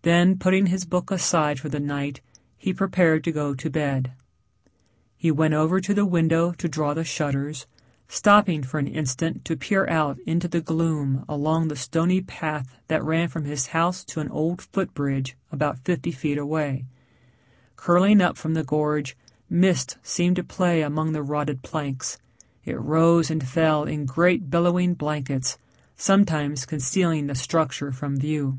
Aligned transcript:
Then 0.00 0.38
putting 0.38 0.68
his 0.68 0.86
book 0.86 1.10
aside 1.10 1.60
for 1.60 1.68
the 1.68 1.78
night 1.78 2.22
he 2.56 2.72
prepared 2.72 3.22
to 3.24 3.30
go 3.30 3.54
to 3.54 3.68
bed. 3.68 4.12
He 5.18 5.30
went 5.30 5.52
over 5.52 5.82
to 5.82 5.92
the 5.92 6.06
window 6.06 6.52
to 6.52 6.66
draw 6.66 6.94
the 6.94 7.04
shutters, 7.04 7.66
stopping 8.08 8.62
for 8.62 8.80
an 8.80 8.86
instant 8.88 9.44
to 9.44 9.58
peer 9.58 9.86
out 9.86 10.18
into 10.20 10.48
the 10.48 10.62
gloom 10.62 11.26
along 11.28 11.68
the 11.68 11.76
stony 11.76 12.22
path 12.22 12.74
that 12.88 13.04
ran 13.04 13.28
from 13.28 13.44
his 13.44 13.66
house 13.66 14.02
to 14.04 14.20
an 14.20 14.30
old 14.30 14.62
foot 14.62 14.94
bridge 14.94 15.36
about 15.52 15.84
fifty 15.84 16.10
feet 16.10 16.38
away. 16.38 16.86
Curling 17.76 18.22
up 18.22 18.38
from 18.38 18.54
the 18.54 18.64
gorge, 18.64 19.14
mist 19.50 19.98
seemed 20.02 20.36
to 20.36 20.42
play 20.42 20.80
among 20.80 21.12
the 21.12 21.22
rotted 21.22 21.60
planks; 21.60 22.16
it 22.64 22.80
rose 22.80 23.30
and 23.30 23.46
fell 23.46 23.84
in 23.84 24.06
great 24.06 24.48
billowing 24.48 24.94
blankets, 24.94 25.58
sometimes 25.98 26.64
concealing 26.64 27.26
the 27.26 27.34
structure 27.34 27.92
from 27.92 28.16
view. 28.18 28.56